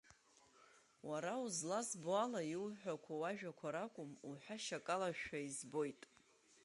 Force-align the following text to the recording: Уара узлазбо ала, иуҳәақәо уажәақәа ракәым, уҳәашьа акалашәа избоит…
Уара 1.09 1.33
узлазбо 1.43 2.11
ала, 2.23 2.41
иуҳәақәо 2.53 3.13
уажәақәа 3.21 3.67
ракәым, 3.75 4.11
уҳәашьа 4.27 4.77
акалашәа 4.81 5.37
избоит… 5.47 6.01